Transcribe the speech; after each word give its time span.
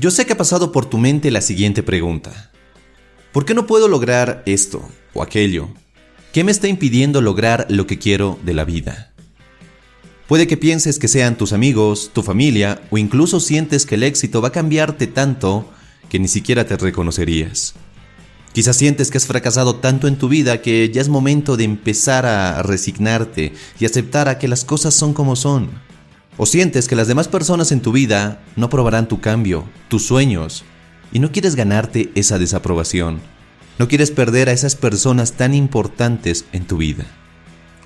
Yo 0.00 0.10
sé 0.10 0.24
que 0.24 0.32
ha 0.32 0.38
pasado 0.38 0.72
por 0.72 0.86
tu 0.86 0.96
mente 0.96 1.30
la 1.30 1.42
siguiente 1.42 1.82
pregunta. 1.82 2.50
¿Por 3.30 3.44
qué 3.44 3.52
no 3.52 3.66
puedo 3.66 3.88
lograr 3.88 4.42
esto 4.46 4.88
o 5.12 5.22
aquello? 5.22 5.68
¿Qué 6.32 6.44
me 6.44 6.50
está 6.50 6.66
impidiendo 6.66 7.20
lograr 7.20 7.66
lo 7.68 7.86
que 7.86 7.98
quiero 7.98 8.38
de 8.42 8.54
la 8.54 8.64
vida? 8.64 9.12
Puede 10.28 10.46
que 10.46 10.56
pienses 10.56 10.98
que 10.98 11.08
sean 11.08 11.36
tus 11.36 11.52
amigos, 11.52 12.10
tu 12.14 12.22
familia 12.22 12.80
o 12.90 12.96
incluso 12.96 13.38
sientes 13.38 13.84
que 13.84 13.96
el 13.96 14.02
éxito 14.02 14.40
va 14.40 14.48
a 14.48 14.52
cambiarte 14.52 15.08
tanto 15.08 15.70
que 16.08 16.18
ni 16.18 16.28
siquiera 16.28 16.66
te 16.66 16.78
reconocerías. 16.78 17.74
Quizás 18.54 18.76
sientes 18.76 19.10
que 19.10 19.18
has 19.18 19.26
fracasado 19.26 19.76
tanto 19.76 20.08
en 20.08 20.16
tu 20.16 20.30
vida 20.30 20.62
que 20.62 20.90
ya 20.90 21.02
es 21.02 21.10
momento 21.10 21.58
de 21.58 21.64
empezar 21.64 22.24
a 22.24 22.62
resignarte 22.62 23.52
y 23.78 23.84
aceptar 23.84 24.30
a 24.30 24.38
que 24.38 24.48
las 24.48 24.64
cosas 24.64 24.94
son 24.94 25.12
como 25.12 25.36
son. 25.36 25.70
O 26.36 26.46
sientes 26.46 26.88
que 26.88 26.96
las 26.96 27.08
demás 27.08 27.28
personas 27.28 27.72
en 27.72 27.80
tu 27.80 27.92
vida 27.92 28.40
no 28.56 28.66
aprobarán 28.66 29.06
tu 29.06 29.20
cambio, 29.20 29.64
tus 29.88 30.06
sueños, 30.06 30.64
y 31.12 31.18
no 31.18 31.30
quieres 31.30 31.56
ganarte 31.56 32.10
esa 32.14 32.38
desaprobación. 32.38 33.20
No 33.78 33.88
quieres 33.88 34.10
perder 34.10 34.48
a 34.48 34.52
esas 34.52 34.76
personas 34.76 35.32
tan 35.32 35.54
importantes 35.54 36.46
en 36.52 36.66
tu 36.66 36.78
vida. 36.78 37.04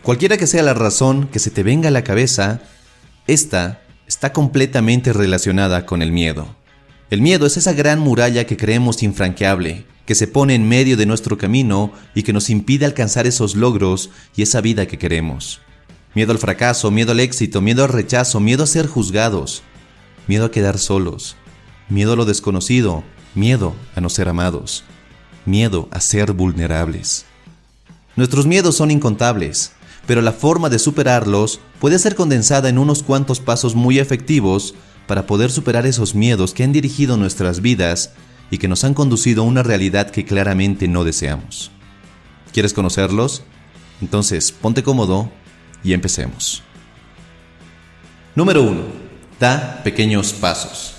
Cualquiera 0.02 0.36
que 0.36 0.46
sea 0.46 0.62
la 0.62 0.74
razón 0.74 1.26
que 1.26 1.40
se 1.40 1.50
te 1.50 1.64
venga 1.64 1.88
a 1.88 1.92
la 1.92 2.04
cabeza, 2.04 2.60
esta 3.26 3.82
está 4.06 4.32
completamente 4.32 5.12
relacionada 5.12 5.84
con 5.84 6.02
el 6.02 6.12
miedo. 6.12 6.46
El 7.10 7.22
miedo 7.22 7.46
es 7.46 7.56
esa 7.56 7.72
gran 7.72 7.98
muralla 7.98 8.46
que 8.46 8.56
creemos 8.56 9.02
infranqueable, 9.02 9.84
que 10.06 10.14
se 10.14 10.28
pone 10.28 10.54
en 10.54 10.68
medio 10.68 10.96
de 10.96 11.06
nuestro 11.06 11.36
camino 11.36 11.92
y 12.14 12.22
que 12.22 12.32
nos 12.32 12.50
impide 12.50 12.86
alcanzar 12.86 13.26
esos 13.26 13.56
logros 13.56 14.10
y 14.36 14.42
esa 14.42 14.60
vida 14.60 14.86
que 14.86 14.98
queremos. 14.98 15.60
Miedo 16.16 16.32
al 16.32 16.38
fracaso, 16.38 16.90
miedo 16.90 17.12
al 17.12 17.20
éxito, 17.20 17.60
miedo 17.60 17.84
al 17.84 17.90
rechazo, 17.90 18.40
miedo 18.40 18.64
a 18.64 18.66
ser 18.66 18.86
juzgados, 18.86 19.62
miedo 20.26 20.46
a 20.46 20.50
quedar 20.50 20.78
solos, 20.78 21.36
miedo 21.90 22.14
a 22.14 22.16
lo 22.16 22.24
desconocido, 22.24 23.04
miedo 23.34 23.74
a 23.94 24.00
no 24.00 24.08
ser 24.08 24.30
amados, 24.30 24.82
miedo 25.44 25.90
a 25.90 26.00
ser 26.00 26.32
vulnerables. 26.32 27.26
Nuestros 28.16 28.46
miedos 28.46 28.76
son 28.76 28.90
incontables, 28.90 29.72
pero 30.06 30.22
la 30.22 30.32
forma 30.32 30.70
de 30.70 30.78
superarlos 30.78 31.60
puede 31.80 31.98
ser 31.98 32.14
condensada 32.14 32.70
en 32.70 32.78
unos 32.78 33.02
cuantos 33.02 33.38
pasos 33.38 33.74
muy 33.74 33.98
efectivos 33.98 34.74
para 35.06 35.26
poder 35.26 35.50
superar 35.50 35.84
esos 35.84 36.14
miedos 36.14 36.54
que 36.54 36.64
han 36.64 36.72
dirigido 36.72 37.18
nuestras 37.18 37.60
vidas 37.60 38.12
y 38.50 38.56
que 38.56 38.68
nos 38.68 38.84
han 38.84 38.94
conducido 38.94 39.42
a 39.42 39.46
una 39.46 39.62
realidad 39.62 40.10
que 40.10 40.24
claramente 40.24 40.88
no 40.88 41.04
deseamos. 41.04 41.70
¿Quieres 42.54 42.72
conocerlos? 42.72 43.42
Entonces, 44.00 44.50
ponte 44.50 44.82
cómodo 44.82 45.30
y 45.82 45.92
empecemos. 45.92 46.62
Número 48.34 48.62
1. 48.62 48.82
Da 49.40 49.80
pequeños 49.82 50.32
pasos. 50.32 50.94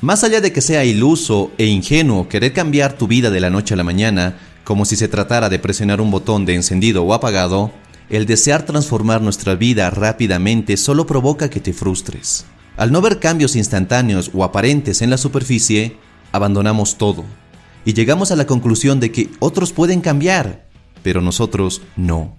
Más 0.00 0.24
allá 0.24 0.40
de 0.40 0.52
que 0.52 0.60
sea 0.60 0.84
iluso 0.84 1.52
e 1.58 1.66
ingenuo 1.66 2.28
querer 2.28 2.52
cambiar 2.52 2.92
tu 2.92 3.06
vida 3.06 3.30
de 3.30 3.40
la 3.40 3.50
noche 3.50 3.74
a 3.74 3.76
la 3.76 3.84
mañana, 3.84 4.38
como 4.64 4.84
si 4.84 4.96
se 4.96 5.08
tratara 5.08 5.48
de 5.48 5.58
presionar 5.58 6.00
un 6.00 6.10
botón 6.10 6.44
de 6.44 6.54
encendido 6.54 7.02
o 7.02 7.14
apagado, 7.14 7.72
el 8.08 8.26
desear 8.26 8.64
transformar 8.64 9.20
nuestra 9.20 9.54
vida 9.54 9.90
rápidamente 9.90 10.76
solo 10.76 11.06
provoca 11.06 11.50
que 11.50 11.60
te 11.60 11.72
frustres. 11.72 12.44
Al 12.76 12.92
no 12.92 13.00
ver 13.00 13.20
cambios 13.20 13.56
instantáneos 13.56 14.30
o 14.34 14.44
aparentes 14.44 15.02
en 15.02 15.10
la 15.10 15.16
superficie, 15.16 15.96
abandonamos 16.30 16.98
todo 16.98 17.24
y 17.86 17.94
llegamos 17.94 18.32
a 18.32 18.36
la 18.36 18.46
conclusión 18.46 19.00
de 19.00 19.12
que 19.12 19.30
otros 19.38 19.72
pueden 19.72 20.00
cambiar, 20.00 20.66
pero 21.02 21.22
nosotros 21.22 21.80
no. 21.96 22.36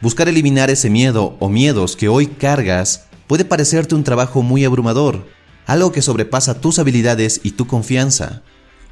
Buscar 0.00 0.28
eliminar 0.28 0.70
ese 0.70 0.90
miedo 0.90 1.36
o 1.40 1.48
miedos 1.48 1.96
que 1.96 2.08
hoy 2.08 2.28
cargas 2.28 3.06
puede 3.26 3.44
parecerte 3.44 3.96
un 3.96 4.04
trabajo 4.04 4.42
muy 4.42 4.64
abrumador, 4.64 5.26
algo 5.66 5.90
que 5.90 6.02
sobrepasa 6.02 6.60
tus 6.60 6.78
habilidades 6.78 7.40
y 7.42 7.52
tu 7.52 7.66
confianza. 7.66 8.42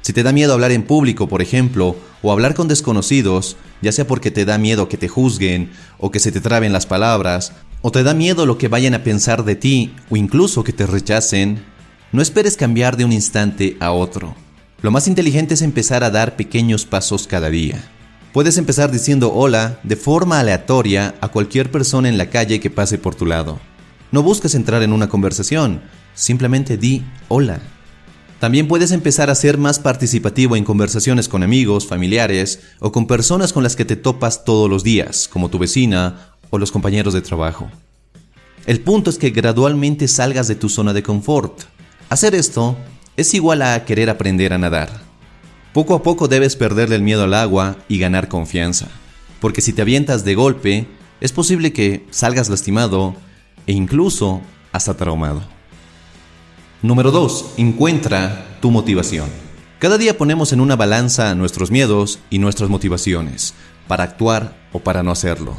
Si 0.01 0.11
te 0.11 0.21
da 0.21 0.33
miedo 0.33 0.53
hablar 0.53 0.71
en 0.71 0.83
público, 0.83 1.29
por 1.29 1.41
ejemplo, 1.41 1.95
o 2.21 2.31
hablar 2.33 2.55
con 2.55 2.67
desconocidos, 2.67 3.55
ya 3.81 3.93
sea 3.93 4.05
porque 4.05 4.31
te 4.31 4.43
da 4.43 4.57
miedo 4.57 4.89
que 4.89 4.97
te 4.97 5.07
juzguen 5.07 5.71
o 5.97 6.11
que 6.11 6.19
se 6.19 6.33
te 6.33 6.41
traben 6.41 6.73
las 6.73 6.85
palabras, 6.85 7.53
o 7.81 7.89
te 7.89 8.03
da 8.03 8.13
miedo 8.13 8.45
lo 8.45 8.57
que 8.57 8.67
vayan 8.67 8.93
a 8.93 9.03
pensar 9.03 9.45
de 9.45 9.55
ti 9.55 9.95
o 10.09 10.17
incluso 10.17 10.65
que 10.65 10.73
te 10.73 10.85
rechacen, 10.85 11.63
no 12.11 12.21
esperes 12.21 12.57
cambiar 12.57 12.97
de 12.97 13.05
un 13.05 13.13
instante 13.13 13.77
a 13.79 13.91
otro. 13.91 14.35
Lo 14.81 14.91
más 14.91 15.07
inteligente 15.07 15.53
es 15.53 15.61
empezar 15.61 16.03
a 16.03 16.11
dar 16.11 16.35
pequeños 16.35 16.85
pasos 16.85 17.27
cada 17.27 17.49
día. 17.49 17.91
Puedes 18.33 18.57
empezar 18.57 18.91
diciendo 18.91 19.33
hola 19.33 19.79
de 19.83 19.95
forma 19.95 20.39
aleatoria 20.39 21.15
a 21.21 21.29
cualquier 21.29 21.71
persona 21.71 22.09
en 22.09 22.17
la 22.17 22.29
calle 22.29 22.59
que 22.59 22.69
pase 22.69 22.97
por 22.97 23.15
tu 23.15 23.25
lado. 23.25 23.59
No 24.11 24.21
busques 24.21 24.53
entrar 24.53 24.83
en 24.83 24.93
una 24.93 25.09
conversación, 25.09 25.81
simplemente 26.13 26.77
di 26.77 27.03
hola. 27.29 27.59
También 28.39 28.67
puedes 28.67 28.91
empezar 28.91 29.31
a 29.31 29.35
ser 29.35 29.57
más 29.57 29.79
participativo 29.79 30.55
en 30.55 30.63
conversaciones 30.63 31.27
con 31.27 31.41
amigos, 31.41 31.87
familiares 31.87 32.59
o 32.79 32.91
con 32.91 33.07
personas 33.07 33.51
con 33.51 33.63
las 33.63 33.75
que 33.75 33.85
te 33.85 33.95
topas 33.95 34.45
todos 34.45 34.69
los 34.69 34.83
días, 34.83 35.27
como 35.27 35.49
tu 35.49 35.57
vecina 35.57 36.33
o 36.51 36.59
los 36.59 36.71
compañeros 36.71 37.15
de 37.15 37.21
trabajo. 37.21 37.71
El 38.67 38.81
punto 38.81 39.09
es 39.09 39.17
que 39.17 39.31
gradualmente 39.31 40.07
salgas 40.07 40.47
de 40.47 40.55
tu 40.55 40.69
zona 40.69 40.93
de 40.93 41.01
confort. 41.01 41.63
Hacer 42.09 42.35
esto 42.35 42.77
es 43.15 43.33
igual 43.33 43.63
a 43.63 43.85
querer 43.85 44.09
aprender 44.09 44.53
a 44.53 44.57
nadar. 44.59 45.06
Poco 45.77 45.93
a 45.93 46.01
poco 46.01 46.27
debes 46.27 46.55
perderle 46.55 46.95
el 46.95 47.03
miedo 47.03 47.25
al 47.25 47.35
agua 47.35 47.77
y 47.87 47.99
ganar 47.99 48.29
confianza, 48.29 48.87
porque 49.39 49.61
si 49.61 49.73
te 49.73 49.83
avientas 49.83 50.25
de 50.25 50.33
golpe, 50.33 50.87
es 51.21 51.31
posible 51.31 51.71
que 51.71 52.03
salgas 52.09 52.49
lastimado 52.49 53.15
e 53.67 53.73
incluso 53.73 54.41
hasta 54.71 54.97
traumado. 54.97 55.43
Número 56.81 57.11
2. 57.11 57.53
Encuentra 57.57 58.57
tu 58.59 58.71
motivación. 58.71 59.29
Cada 59.77 59.99
día 59.99 60.17
ponemos 60.17 60.51
en 60.51 60.61
una 60.61 60.75
balanza 60.75 61.35
nuestros 61.35 61.69
miedos 61.69 62.17
y 62.31 62.39
nuestras 62.39 62.71
motivaciones, 62.71 63.53
para 63.87 64.03
actuar 64.03 64.57
o 64.73 64.79
para 64.79 65.03
no 65.03 65.11
hacerlo. 65.11 65.55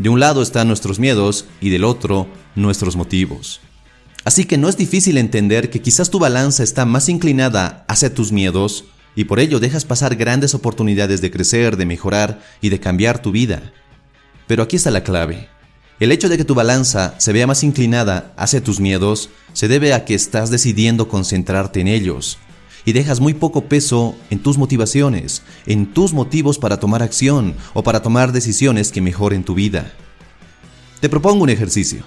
De 0.00 0.08
un 0.08 0.18
lado 0.18 0.42
están 0.42 0.66
nuestros 0.66 0.98
miedos 0.98 1.46
y 1.60 1.70
del 1.70 1.84
otro 1.84 2.26
nuestros 2.56 2.96
motivos. 2.96 3.60
Así 4.24 4.46
que 4.46 4.58
no 4.58 4.68
es 4.68 4.76
difícil 4.76 5.16
entender 5.16 5.70
que 5.70 5.80
quizás 5.80 6.10
tu 6.10 6.18
balanza 6.18 6.64
está 6.64 6.86
más 6.86 7.08
inclinada 7.08 7.84
hacia 7.86 8.12
tus 8.12 8.32
miedos 8.32 8.86
y 9.16 9.24
por 9.24 9.40
ello 9.40 9.60
dejas 9.60 9.84
pasar 9.84 10.16
grandes 10.16 10.54
oportunidades 10.54 11.20
de 11.20 11.30
crecer, 11.30 11.76
de 11.76 11.86
mejorar 11.86 12.42
y 12.60 12.68
de 12.68 12.80
cambiar 12.80 13.22
tu 13.22 13.30
vida. 13.30 13.72
Pero 14.46 14.62
aquí 14.62 14.76
está 14.76 14.90
la 14.90 15.04
clave. 15.04 15.48
El 16.00 16.10
hecho 16.10 16.28
de 16.28 16.36
que 16.36 16.44
tu 16.44 16.54
balanza 16.54 17.14
se 17.18 17.32
vea 17.32 17.46
más 17.46 17.62
inclinada 17.62 18.32
hacia 18.36 18.62
tus 18.62 18.80
miedos 18.80 19.30
se 19.52 19.68
debe 19.68 19.94
a 19.94 20.04
que 20.04 20.14
estás 20.14 20.50
decidiendo 20.50 21.08
concentrarte 21.08 21.80
en 21.80 21.88
ellos 21.88 22.38
y 22.84 22.92
dejas 22.92 23.20
muy 23.20 23.34
poco 23.34 23.66
peso 23.66 24.14
en 24.30 24.40
tus 24.40 24.58
motivaciones, 24.58 25.42
en 25.66 25.86
tus 25.86 26.12
motivos 26.12 26.58
para 26.58 26.78
tomar 26.78 27.02
acción 27.02 27.54
o 27.72 27.82
para 27.82 28.02
tomar 28.02 28.32
decisiones 28.32 28.92
que 28.92 29.00
mejoren 29.00 29.44
tu 29.44 29.54
vida. 29.54 29.92
Te 31.00 31.08
propongo 31.08 31.44
un 31.44 31.50
ejercicio. 31.50 32.04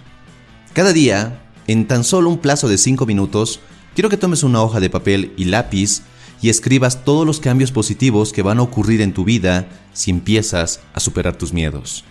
Cada 0.74 0.94
día, 0.94 1.42
en 1.68 1.88
tan 1.88 2.04
solo 2.04 2.30
un 2.30 2.38
plazo 2.38 2.68
de 2.68 2.78
5 2.78 3.06
minutos, 3.06 3.60
quiero 3.96 4.10
que 4.10 4.18
tomes 4.18 4.44
una 4.44 4.62
hoja 4.62 4.80
de 4.80 4.90
papel 4.90 5.34
y 5.38 5.46
lápiz 5.46 6.02
y 6.42 6.50
escribas 6.50 7.04
todos 7.04 7.26
los 7.26 7.40
cambios 7.40 7.72
positivos 7.72 8.32
que 8.32 8.42
van 8.42 8.60
a 8.60 8.62
ocurrir 8.62 9.02
en 9.02 9.14
tu 9.14 9.24
vida 9.24 9.68
si 9.94 10.12
empiezas 10.12 10.82
a 10.94 11.00
superar 11.00 11.36
tus 11.36 11.54
miedos. 11.54 12.04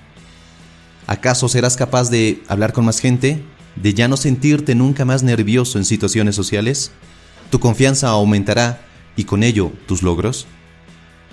¿Acaso 1.06 1.48
serás 1.48 1.76
capaz 1.76 2.10
de 2.10 2.42
hablar 2.48 2.72
con 2.72 2.84
más 2.84 2.98
gente? 2.98 3.44
¿De 3.76 3.94
ya 3.94 4.08
no 4.08 4.16
sentirte 4.16 4.74
nunca 4.74 5.04
más 5.04 5.22
nervioso 5.22 5.78
en 5.78 5.84
situaciones 5.84 6.34
sociales? 6.34 6.90
¿Tu 7.50 7.60
confianza 7.60 8.08
aumentará 8.08 8.80
y 9.16 9.24
con 9.24 9.42
ello 9.44 9.70
tus 9.86 10.02
logros? 10.02 10.46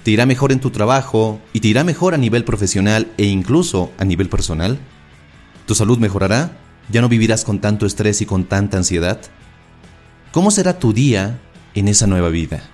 ¿Te 0.04 0.12
irá 0.12 0.26
mejor 0.26 0.52
en 0.52 0.60
tu 0.60 0.70
trabajo 0.70 1.40
y 1.54 1.62
te 1.62 1.70
irá 1.70 1.84
mejor 1.84 2.14
a 2.14 2.18
nivel 2.18 2.44
profesional 2.44 3.12
e 3.18 3.26
incluso 3.26 3.92
a 3.98 4.06
nivel 4.06 4.30
personal? 4.30 4.78
¿Tu 5.66 5.74
salud 5.74 5.98
mejorará? 5.98 6.58
¿Ya 6.92 7.02
no 7.02 7.10
vivirás 7.10 7.46
con 7.46 7.60
tanto 7.60 7.86
estrés 7.86 8.22
y 8.22 8.26
con 8.26 8.44
tanta 8.44 8.78
ansiedad? 8.78 9.20
¿Cómo 10.32 10.52
será 10.52 10.78
tu 10.78 10.94
día 10.94 11.40
en 11.74 11.88
esa 11.88 12.06
nueva 12.06 12.30
vida? 12.30 12.73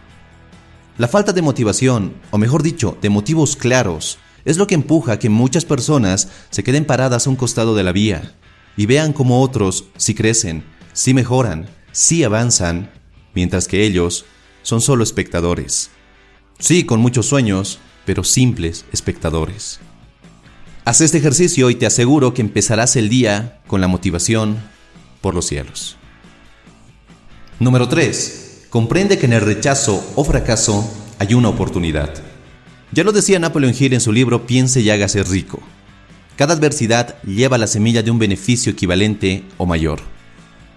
La 0.99 1.07
falta 1.07 1.31
de 1.31 1.41
motivación, 1.41 2.15
o 2.29 2.37
mejor 2.37 2.61
dicho, 2.61 2.97
de 3.01 3.09
motivos 3.09 3.55
claros, 3.55 4.17
es 4.43 4.57
lo 4.57 4.67
que 4.67 4.75
empuja 4.75 5.13
a 5.13 5.19
que 5.19 5.29
muchas 5.29 5.63
personas 5.63 6.27
se 6.49 6.61
queden 6.61 6.83
paradas 6.83 7.25
a 7.25 7.29
un 7.29 7.37
costado 7.37 7.73
de 7.73 7.83
la 7.83 7.93
vía 7.93 8.35
y 8.75 8.85
vean 8.85 9.13
cómo 9.13 9.41
otros 9.41 9.85
sí 9.95 10.13
crecen, 10.13 10.65
sí 10.91 11.13
mejoran, 11.13 11.69
sí 11.93 12.25
avanzan, 12.25 12.91
mientras 13.33 13.69
que 13.69 13.85
ellos 13.85 14.25
son 14.61 14.81
solo 14.81 15.05
espectadores. 15.05 15.89
Sí, 16.59 16.83
con 16.83 16.99
muchos 16.99 17.27
sueños, 17.27 17.79
pero 18.05 18.25
simples 18.25 18.83
espectadores. 18.91 19.79
Haz 20.83 20.99
este 20.99 21.19
ejercicio 21.19 21.69
y 21.69 21.75
te 21.75 21.85
aseguro 21.85 22.33
que 22.33 22.41
empezarás 22.41 22.97
el 22.97 23.07
día 23.07 23.61
con 23.67 23.79
la 23.79 23.87
motivación 23.87 24.57
por 25.21 25.33
los 25.33 25.45
cielos. 25.45 25.95
Número 27.57 27.87
3. 27.87 28.48
Comprende 28.69 29.17
que 29.17 29.25
en 29.25 29.33
el 29.33 29.41
rechazo 29.41 30.03
o 30.15 30.23
fracaso 30.23 30.87
hay 31.17 31.33
una 31.33 31.49
oportunidad. 31.49 32.13
Ya 32.91 33.03
lo 33.03 33.11
decía 33.11 33.39
Napoleon 33.39 33.73
Hill 33.77 33.93
en 33.93 34.01
su 34.01 34.11
libro 34.11 34.45
Piense 34.45 34.81
y 34.81 34.91
hágase 34.91 35.23
rico. 35.23 35.59
Cada 36.35 36.53
adversidad 36.53 37.19
lleva 37.23 37.57
la 37.57 37.65
semilla 37.65 38.03
de 38.03 38.11
un 38.11 38.19
beneficio 38.19 38.71
equivalente 38.71 39.43
o 39.57 39.65
mayor. 39.65 40.01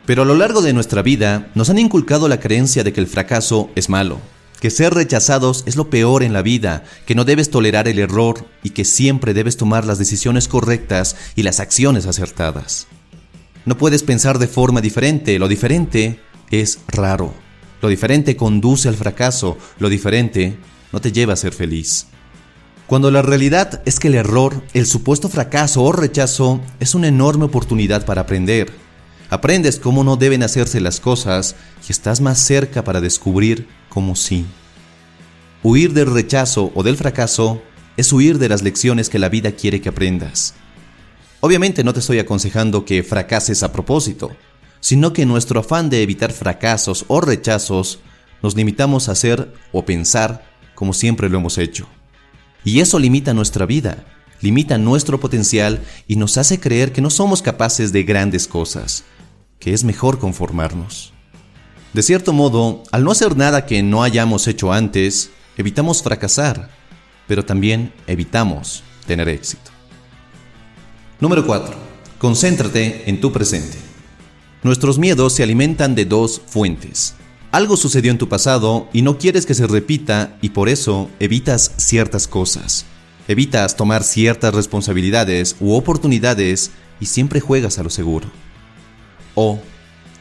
Pero 0.07 0.23
a 0.23 0.25
lo 0.25 0.35
largo 0.35 0.63
de 0.63 0.73
nuestra 0.73 1.03
vida 1.03 1.51
nos 1.55 1.69
han 1.69 1.79
inculcado 1.79 2.29
la 2.29 2.41
creencia 2.41 2.83
de 2.83 2.95
que 2.95 3.01
el 3.01 3.07
fracaso 3.07 3.71
es 3.75 3.91
malo, 3.91 4.21
que 4.59 4.71
ser 4.71 4.95
rechazados 4.95 5.63
es 5.67 5.77
lo 5.77 5.91
peor 5.91 6.23
en 6.23 6.33
la 6.33 6.41
vida, 6.41 6.85
que 7.05 7.15
no 7.15 7.27
debes 7.27 7.51
tolerar 7.51 7.89
el 7.89 7.99
error 7.99 8.47
y 8.63 8.71
que 8.71 8.87
siempre 8.87 9.35
debes 9.35 9.59
tomar 9.59 9.85
las 9.85 9.99
decisiones 9.99 10.49
correctas 10.49 11.15
y 11.37 11.43
las 11.43 11.61
acciones 11.61 12.07
acertadas. 12.07 12.87
No 13.67 13.77
puedes 13.77 14.03
pensar 14.03 14.39
de 14.39 14.49
forma 14.49 14.81
diferente, 14.81 15.39
lo 15.39 15.47
diferente 15.47 16.21
es 16.51 16.79
raro. 16.89 17.42
Lo 17.83 17.89
diferente 17.89 18.37
conduce 18.37 18.89
al 18.89 18.95
fracaso, 18.95 19.59
lo 19.81 19.89
diferente 19.89 20.57
no 20.93 21.01
te 21.01 21.11
lleva 21.11 21.33
a 21.33 21.37
ser 21.37 21.53
feliz. 21.53 22.07
Cuando 22.87 23.11
la 23.11 23.23
realidad 23.23 23.83
es 23.85 23.99
que 23.99 24.07
el 24.07 24.15
error, 24.15 24.63
el 24.73 24.87
supuesto 24.87 25.29
fracaso 25.29 25.83
o 25.83 25.91
rechazo 25.91 26.61
es 26.79 26.95
una 26.95 27.09
enorme 27.09 27.47
oportunidad 27.47 28.05
para 28.07 28.21
aprender. 28.21 28.73
Aprendes 29.31 29.81
cómo 29.81 30.05
no 30.05 30.17
deben 30.17 30.45
hacerse 30.45 30.81
las 30.81 31.01
cosas 31.01 31.57
y 31.89 31.91
estás 31.91 32.21
más 32.21 32.39
cerca 32.39 32.85
para 32.85 33.01
descubrir 33.01 33.67
cómo 33.89 34.15
sí. 34.15 34.47
Huir 35.65 35.93
del 35.93 36.07
rechazo 36.07 36.71
o 36.75 36.85
del 36.85 36.97
fracaso 36.97 37.63
es 37.97 38.13
huir 38.13 38.39
de 38.39 38.49
las 38.49 38.63
lecciones 38.63 39.09
que 39.09 39.19
la 39.19 39.29
vida 39.29 39.53
quiere 39.53 39.81
que 39.81 39.89
aprendas. 39.89 40.55
Obviamente 41.41 41.83
no 41.83 41.93
te 41.93 42.01
estoy 42.01 42.21
aconsejando 42.21 42.85
que 42.85 43.03
fracases 43.03 43.65
a 43.65 43.73
propósito, 43.73 44.31
sino 44.83 45.13
que 45.13 45.25
nuestro 45.25 45.61
afán 45.61 45.89
de 45.89 46.03
evitar 46.03 46.33
fracasos 46.33 47.05
o 47.07 47.21
rechazos, 47.21 48.01
nos 48.43 48.57
limitamos 48.57 49.09
a 49.09 49.13
hacer 49.13 49.55
o 49.71 49.85
pensar 49.85 50.45
como 50.75 50.93
siempre 50.93 51.31
lo 51.31 51.39
hemos 51.39 51.57
hecho. 51.57 51.87
Y 52.65 52.81
eso 52.81 52.99
limita 52.99 53.33
nuestra 53.33 53.65
vida, 53.65 54.05
limita 54.41 54.79
nuestro 54.79 55.21
potencial 55.21 55.81
y 56.09 56.17
nos 56.17 56.37
hace 56.37 56.59
creer 56.59 56.93
que 56.93 57.01
no 57.01 57.11
somos 57.11 57.43
capaces 57.43 57.93
de 57.93 58.03
grandes 58.03 58.49
cosas, 58.49 59.05
que 59.61 59.73
es 59.73 59.85
mejor 59.85 60.19
conformarnos. 60.19 61.13
De 61.93 62.03
cierto 62.03 62.33
modo, 62.33 62.83
al 62.91 63.05
no 63.05 63.13
hacer 63.13 63.37
nada 63.37 63.67
que 63.67 63.85
no 63.85 64.03
hayamos 64.03 64.49
hecho 64.49 64.73
antes, 64.73 65.31
evitamos 65.57 66.03
fracasar, 66.03 66.71
pero 67.29 67.45
también 67.45 67.93
evitamos 68.09 68.83
tener 69.07 69.29
éxito. 69.29 69.71
Número 71.21 71.47
4. 71.47 71.77
Concéntrate 72.19 73.09
en 73.09 73.21
tu 73.21 73.31
presente. 73.31 73.92
Nuestros 74.63 74.97
miedos 74.97 75.33
se 75.33 75.43
alimentan 75.43 75.97
de 75.97 76.05
dos 76.05 76.41
fuentes. 76.47 77.15
Algo 77.51 77.77
sucedió 77.77 78.13
en 78.13 78.19
tu 78.19 78.29
pasado 78.29 78.89
y 78.93 79.03
no 79.03 79.19
quieres 79.19 79.45
que 79.45 79.55
se 79.55 79.67
repita 79.67 80.37
y 80.41 80.51
por 80.51 80.69
eso 80.69 81.11
evitas 81.19 81.73
ciertas 81.79 82.29
cosas. 82.29 82.87
Evitas 83.27 83.77
tomar 83.77 84.05
ciertas 84.05 84.55
responsabilidades 84.55 85.57
u 85.59 85.75
oportunidades 85.75 86.71
y 87.01 87.07
siempre 87.07 87.41
juegas 87.41 87.81
a 87.81 87.83
lo 87.83 87.91
seguro. 87.91 88.29
O 89.35 89.59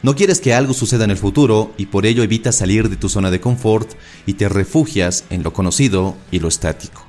no 0.02 0.16
quieres 0.16 0.40
que 0.40 0.54
algo 0.54 0.74
suceda 0.74 1.04
en 1.04 1.12
el 1.12 1.18
futuro 1.18 1.72
y 1.76 1.86
por 1.86 2.04
ello 2.04 2.24
evitas 2.24 2.56
salir 2.56 2.88
de 2.88 2.96
tu 2.96 3.08
zona 3.08 3.30
de 3.30 3.40
confort 3.40 3.92
y 4.26 4.34
te 4.34 4.48
refugias 4.48 5.24
en 5.30 5.44
lo 5.44 5.52
conocido 5.52 6.16
y 6.32 6.40
lo 6.40 6.48
estático. 6.48 7.06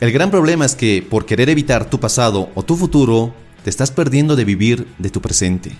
El 0.00 0.10
gran 0.10 0.32
problema 0.32 0.66
es 0.66 0.74
que 0.74 1.06
por 1.08 1.24
querer 1.24 1.50
evitar 1.50 1.88
tu 1.88 2.00
pasado 2.00 2.50
o 2.56 2.64
tu 2.64 2.76
futuro, 2.76 3.32
te 3.62 3.70
estás 3.70 3.92
perdiendo 3.92 4.34
de 4.34 4.44
vivir 4.44 4.88
de 4.98 5.10
tu 5.10 5.20
presente. 5.20 5.70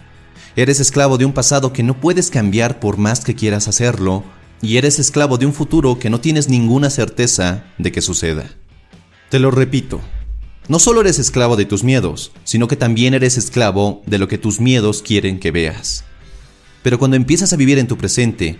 Eres 0.58 0.80
esclavo 0.80 1.18
de 1.18 1.24
un 1.24 1.32
pasado 1.32 1.72
que 1.72 1.84
no 1.84 2.00
puedes 2.00 2.30
cambiar 2.30 2.80
por 2.80 2.96
más 2.96 3.20
que 3.20 3.36
quieras 3.36 3.68
hacerlo, 3.68 4.24
y 4.60 4.76
eres 4.76 4.98
esclavo 4.98 5.38
de 5.38 5.46
un 5.46 5.54
futuro 5.54 6.00
que 6.00 6.10
no 6.10 6.20
tienes 6.20 6.48
ninguna 6.48 6.90
certeza 6.90 7.66
de 7.78 7.92
que 7.92 8.02
suceda. 8.02 8.50
Te 9.30 9.38
lo 9.38 9.52
repito, 9.52 10.00
no 10.66 10.80
solo 10.80 11.02
eres 11.02 11.20
esclavo 11.20 11.54
de 11.54 11.64
tus 11.64 11.84
miedos, 11.84 12.32
sino 12.42 12.66
que 12.66 12.74
también 12.74 13.14
eres 13.14 13.38
esclavo 13.38 14.02
de 14.06 14.18
lo 14.18 14.26
que 14.26 14.36
tus 14.36 14.58
miedos 14.58 15.00
quieren 15.00 15.38
que 15.38 15.52
veas. 15.52 16.02
Pero 16.82 16.98
cuando 16.98 17.16
empiezas 17.16 17.52
a 17.52 17.56
vivir 17.56 17.78
en 17.78 17.86
tu 17.86 17.96
presente, 17.96 18.58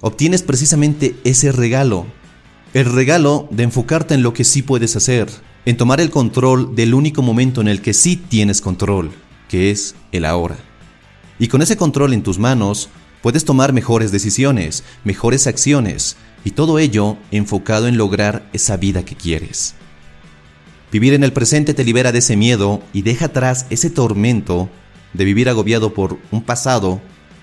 obtienes 0.00 0.42
precisamente 0.42 1.14
ese 1.22 1.52
regalo. 1.52 2.06
El 2.74 2.86
regalo 2.86 3.46
de 3.52 3.62
enfocarte 3.62 4.14
en 4.14 4.24
lo 4.24 4.34
que 4.34 4.42
sí 4.42 4.62
puedes 4.62 4.96
hacer, 4.96 5.28
en 5.64 5.76
tomar 5.76 6.00
el 6.00 6.10
control 6.10 6.74
del 6.74 6.92
único 6.92 7.22
momento 7.22 7.60
en 7.60 7.68
el 7.68 7.82
que 7.82 7.94
sí 7.94 8.16
tienes 8.16 8.60
control, 8.60 9.12
que 9.48 9.70
es 9.70 9.94
el 10.10 10.24
ahora. 10.24 10.56
Y 11.38 11.48
con 11.48 11.62
ese 11.62 11.76
control 11.76 12.12
en 12.12 12.22
tus 12.22 12.38
manos, 12.38 12.88
puedes 13.22 13.44
tomar 13.44 13.72
mejores 13.72 14.12
decisiones, 14.12 14.84
mejores 15.04 15.46
acciones, 15.46 16.16
y 16.44 16.52
todo 16.52 16.78
ello 16.78 17.16
enfocado 17.30 17.88
en 17.88 17.96
lograr 17.96 18.48
esa 18.52 18.76
vida 18.76 19.04
que 19.04 19.16
quieres. 19.16 19.74
Vivir 20.92 21.14
en 21.14 21.24
el 21.24 21.32
presente 21.32 21.74
te 21.74 21.84
libera 21.84 22.12
de 22.12 22.20
ese 22.20 22.36
miedo 22.36 22.82
y 22.92 23.02
deja 23.02 23.26
atrás 23.26 23.66
ese 23.70 23.90
tormento 23.90 24.68
de 25.12 25.24
vivir 25.24 25.48
agobiado 25.48 25.92
por 25.92 26.18
un 26.30 26.42
pasado 26.42 27.00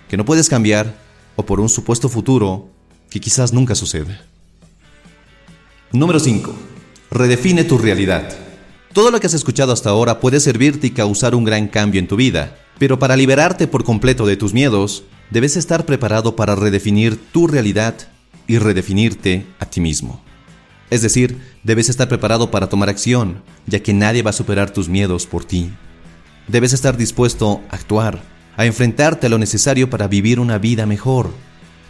que 0.09 0.17
no 0.17 0.25
puedes 0.25 0.47
cambiar 0.47 0.95
o 1.35 1.45
por 1.45 1.59
un 1.59 1.69
supuesto 1.69 2.07
futuro 2.07 2.69
que 3.09 3.19
quizás 3.19 3.51
nunca 3.51 3.75
suceda. 3.75 4.21
Número 5.91 6.19
5. 6.19 6.55
Redefine 7.11 7.63
tu 7.63 7.77
realidad. 7.77 8.42
Todo 8.93 9.09
lo 9.09 9.19
que 9.19 9.25
has 9.25 9.33
escuchado 9.33 9.73
hasta 9.73 9.89
ahora 9.89 10.19
puede 10.19 10.39
servirte 10.39 10.85
y 10.85 10.91
causar 10.91 11.33
un 11.33 11.43
gran 11.43 11.67
cambio 11.67 11.99
en 11.99 12.07
tu 12.07 12.15
vida, 12.15 12.59
pero 12.77 12.99
para 12.99 13.15
liberarte 13.15 13.65
por 13.65 13.83
completo 13.83 14.27
de 14.27 14.37
tus 14.37 14.53
miedos, 14.53 15.03
debes 15.31 15.57
estar 15.57 15.87
preparado 15.87 16.35
para 16.35 16.53
redefinir 16.53 17.19
tu 17.31 17.47
realidad 17.47 17.95
y 18.45 18.59
redefinirte 18.59 19.47
a 19.59 19.65
ti 19.65 19.81
mismo. 19.81 20.21
Es 20.91 21.01
decir, 21.01 21.39
debes 21.63 21.89
estar 21.89 22.07
preparado 22.07 22.51
para 22.51 22.69
tomar 22.69 22.87
acción, 22.87 23.41
ya 23.65 23.81
que 23.81 23.95
nadie 23.95 24.21
va 24.21 24.29
a 24.29 24.33
superar 24.33 24.69
tus 24.69 24.89
miedos 24.89 25.25
por 25.25 25.43
ti. 25.43 25.71
Debes 26.47 26.71
estar 26.71 26.95
dispuesto 26.95 27.61
a 27.71 27.77
actuar, 27.77 28.21
a 28.57 28.65
enfrentarte 28.67 29.25
a 29.25 29.29
lo 29.31 29.39
necesario 29.39 29.89
para 29.89 30.07
vivir 30.07 30.39
una 30.39 30.59
vida 30.59 30.85
mejor. 30.85 31.31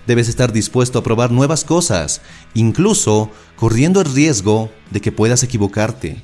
Debes 0.08 0.30
estar 0.30 0.54
dispuesto 0.54 1.00
a 1.00 1.04
probar 1.04 1.32
nuevas 1.32 1.66
cosas, 1.66 2.22
incluso 2.54 3.30
corriendo 3.58 4.00
el 4.00 4.14
riesgo 4.14 4.72
de 4.90 5.02
que 5.02 5.12
puedas 5.12 5.44
equivocarte. 5.44 6.24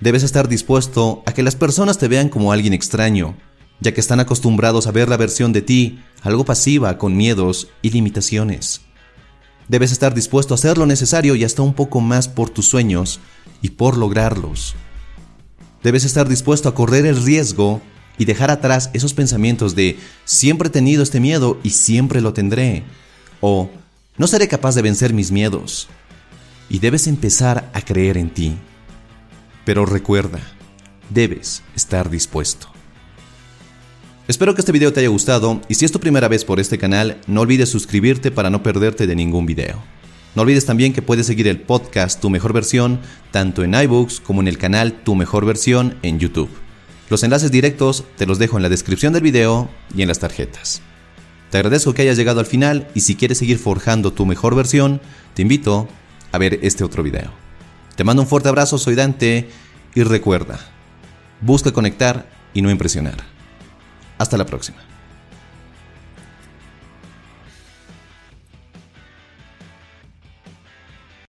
Debes 0.00 0.22
estar 0.22 0.48
dispuesto 0.48 1.22
a 1.26 1.32
que 1.32 1.42
las 1.42 1.56
personas 1.56 1.98
te 1.98 2.08
vean 2.08 2.30
como 2.30 2.52
alguien 2.52 2.72
extraño, 2.72 3.36
ya 3.80 3.92
que 3.92 4.00
están 4.00 4.18
acostumbrados 4.18 4.86
a 4.86 4.92
ver 4.92 5.08
la 5.08 5.18
versión 5.18 5.52
de 5.52 5.60
ti 5.60 6.00
algo 6.22 6.44
pasiva, 6.44 6.96
con 6.96 7.16
miedos 7.16 7.68
y 7.82 7.90
limitaciones. 7.90 8.80
Debes 9.68 9.92
estar 9.92 10.14
dispuesto 10.14 10.54
a 10.54 10.56
hacer 10.56 10.78
lo 10.78 10.86
necesario 10.86 11.34
y 11.34 11.44
hasta 11.44 11.62
un 11.62 11.74
poco 11.74 12.00
más 12.00 12.28
por 12.28 12.48
tus 12.48 12.66
sueños 12.66 13.20
y 13.60 13.70
por 13.70 13.96
lograrlos. 13.96 14.74
Debes 15.82 16.04
estar 16.04 16.28
dispuesto 16.28 16.68
a 16.68 16.74
correr 16.74 17.04
el 17.04 17.22
riesgo 17.22 17.80
y 18.18 18.24
dejar 18.24 18.50
atrás 18.50 18.90
esos 18.94 19.14
pensamientos 19.14 19.74
de 19.74 19.98
siempre 20.24 20.68
he 20.68 20.72
tenido 20.72 21.02
este 21.02 21.20
miedo 21.20 21.58
y 21.62 21.70
siempre 21.70 22.20
lo 22.20 22.32
tendré. 22.32 22.84
O 23.40 23.70
no 24.16 24.26
seré 24.26 24.48
capaz 24.48 24.74
de 24.74 24.82
vencer 24.82 25.14
mis 25.14 25.30
miedos. 25.30 25.88
Y 26.68 26.78
debes 26.78 27.06
empezar 27.06 27.70
a 27.74 27.80
creer 27.80 28.16
en 28.16 28.30
ti. 28.30 28.58
Pero 29.70 29.86
recuerda, 29.86 30.40
debes 31.10 31.62
estar 31.76 32.10
dispuesto. 32.10 32.66
Espero 34.26 34.52
que 34.52 34.62
este 34.62 34.72
video 34.72 34.92
te 34.92 34.98
haya 34.98 35.10
gustado 35.10 35.60
y 35.68 35.74
si 35.74 35.84
es 35.84 35.92
tu 35.92 36.00
primera 36.00 36.26
vez 36.26 36.44
por 36.44 36.58
este 36.58 36.76
canal, 36.76 37.20
no 37.28 37.42
olvides 37.42 37.68
suscribirte 37.68 38.32
para 38.32 38.50
no 38.50 38.64
perderte 38.64 39.06
de 39.06 39.14
ningún 39.14 39.46
video. 39.46 39.80
No 40.34 40.42
olvides 40.42 40.66
también 40.66 40.92
que 40.92 41.02
puedes 41.02 41.26
seguir 41.26 41.46
el 41.46 41.60
podcast 41.60 42.20
Tu 42.20 42.30
Mejor 42.30 42.52
Versión 42.52 42.98
tanto 43.30 43.62
en 43.62 43.74
iBooks 43.74 44.18
como 44.18 44.40
en 44.40 44.48
el 44.48 44.58
canal 44.58 45.04
Tu 45.04 45.14
Mejor 45.14 45.46
Versión 45.46 45.98
en 46.02 46.18
YouTube. 46.18 46.50
Los 47.08 47.22
enlaces 47.22 47.52
directos 47.52 48.02
te 48.16 48.26
los 48.26 48.40
dejo 48.40 48.56
en 48.56 48.64
la 48.64 48.70
descripción 48.70 49.12
del 49.12 49.22
video 49.22 49.70
y 49.96 50.02
en 50.02 50.08
las 50.08 50.18
tarjetas. 50.18 50.82
Te 51.52 51.58
agradezco 51.58 51.94
que 51.94 52.02
hayas 52.02 52.16
llegado 52.16 52.40
al 52.40 52.46
final 52.46 52.88
y 52.96 53.02
si 53.02 53.14
quieres 53.14 53.38
seguir 53.38 53.58
forjando 53.58 54.12
tu 54.12 54.26
mejor 54.26 54.56
versión, 54.56 55.00
te 55.34 55.42
invito 55.42 55.86
a 56.32 56.38
ver 56.38 56.58
este 56.62 56.82
otro 56.82 57.04
video. 57.04 57.39
Te 57.96 58.04
mando 58.04 58.22
un 58.22 58.28
fuerte 58.28 58.48
abrazo, 58.48 58.78
soy 58.78 58.94
Dante 58.94 59.48
y 59.94 60.02
recuerda, 60.02 60.58
busca 61.40 61.72
conectar 61.72 62.28
y 62.54 62.62
no 62.62 62.70
impresionar. 62.70 63.16
Hasta 64.18 64.36
la 64.36 64.46
próxima. 64.46 64.89